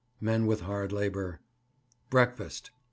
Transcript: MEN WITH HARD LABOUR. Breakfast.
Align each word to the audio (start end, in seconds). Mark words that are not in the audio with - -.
MEN 0.19 0.47
WITH 0.47 0.61
HARD 0.61 0.91
LABOUR. 0.91 1.39
Breakfast. 2.09 2.71